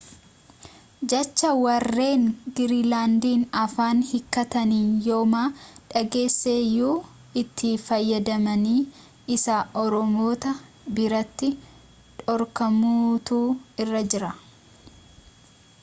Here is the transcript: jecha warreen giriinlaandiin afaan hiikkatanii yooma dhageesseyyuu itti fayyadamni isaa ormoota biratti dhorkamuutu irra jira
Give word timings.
jecha 1.11 1.49
warreen 1.63 2.23
giriinlaandiin 2.59 3.43
afaan 3.63 3.99
hiikkatanii 4.11 4.87
yooma 5.07 5.41
dhageesseyyuu 5.91 6.95
itti 7.43 7.75
fayyadamni 7.89 8.73
isaa 9.37 9.61
ormoota 9.83 10.57
biratti 11.01 11.51
dhorkamuutu 12.25 13.39
irra 13.87 14.03
jira 14.17 14.33